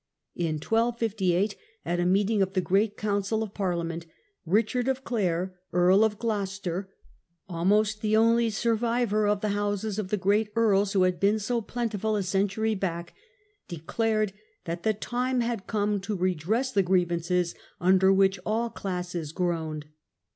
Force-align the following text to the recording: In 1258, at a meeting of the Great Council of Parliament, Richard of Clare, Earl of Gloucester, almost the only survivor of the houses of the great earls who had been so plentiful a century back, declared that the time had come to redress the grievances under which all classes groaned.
In 0.33 0.55
1258, 0.55 1.55
at 1.85 1.99
a 1.99 2.07
meeting 2.07 2.41
of 2.41 2.53
the 2.53 2.59
Great 2.61 2.97
Council 2.97 3.43
of 3.43 3.53
Parliament, 3.53 4.07
Richard 4.47 4.87
of 4.87 5.03
Clare, 5.03 5.53
Earl 5.73 6.03
of 6.03 6.17
Gloucester, 6.17 6.89
almost 7.47 8.01
the 8.01 8.17
only 8.17 8.49
survivor 8.49 9.27
of 9.27 9.41
the 9.41 9.49
houses 9.49 9.99
of 9.99 10.07
the 10.07 10.17
great 10.17 10.51
earls 10.55 10.93
who 10.93 11.03
had 11.03 11.19
been 11.19 11.37
so 11.37 11.61
plentiful 11.61 12.15
a 12.15 12.23
century 12.23 12.73
back, 12.73 13.13
declared 13.67 14.33
that 14.65 14.81
the 14.81 14.95
time 14.95 15.41
had 15.41 15.67
come 15.67 15.99
to 15.99 16.15
redress 16.15 16.71
the 16.71 16.81
grievances 16.81 17.53
under 17.79 18.11
which 18.11 18.39
all 18.43 18.71
classes 18.71 19.31
groaned. 19.31 19.85